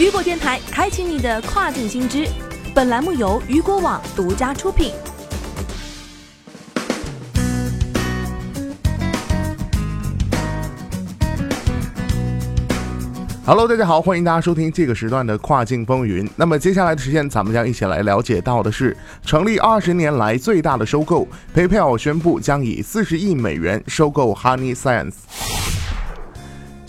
[0.00, 2.26] 雨果电台开启你的跨境新知。
[2.74, 4.94] 本栏目由雨果网独家出品。
[13.44, 16.26] Hello，大家好，欢迎大家收听这个时段的跨境风云。
[16.34, 25.16] 那么接下来的时间，咱们将一起来了解到的是，成立二十年来最大的收购，PayPal 宣布将以四十亿美元收购 Honey Science。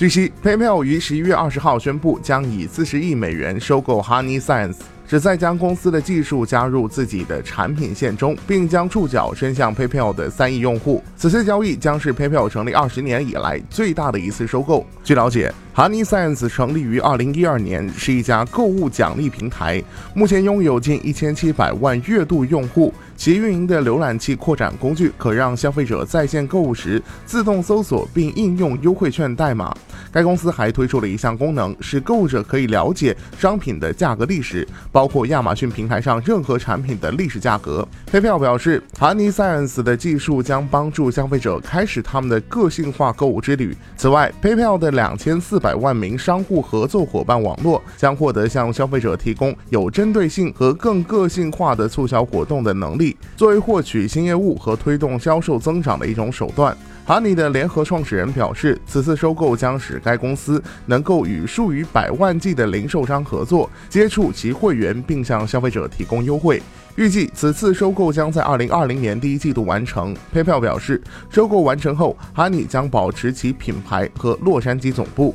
[0.00, 4.78] 据悉，PayPal 于十一月二十号宣布，将以四十亿美元收购 Honey Science，
[5.10, 11.02] 旨在将公司的技术加入自己的产品线中，并将触角伸向 PayPal 的三亿用户。
[11.16, 14.86] 此次交易将是 PayPal 成立二十年以来最大的一次收购。
[15.02, 19.82] 据了解，Honey Science 成立于二零一二年，是一家购物奖励平台，
[20.14, 22.94] 目前拥有近一千七百万月度用户。
[23.16, 29.76] 其运营的浏览器扩展工具可让消费者在线购物时自动搜索并应用优惠券代码。
[30.12, 37.86] 该公司还推出了一项功能，使购物者可以了解商品的价格历史，包括亚马逊平台上任何产品的历史价格。
[38.10, 43.76] PayPal 表示，Honey Science 的技术将帮助消费者开始他们的个性化购物之旅。
[43.96, 56.76] 此外，PayPal 的两千四百万名商户合作伙伴网络将获得向消费者提供有针对性和更个性化的促销活动的能力，作为获取新业务和推动销售增长的一种手段。
[57.10, 66.62] Honey 的联合创始人表示，此次收购将使该公司能够与数以百万计的零售商合作，接触其会员，并向消费者提供优惠。
[66.94, 70.14] 预计此次收购将在二零二零年第一季度完成。
[70.32, 75.34] PayPal 表示，收购完成后，Honey 将保持其品牌和洛杉矶总部。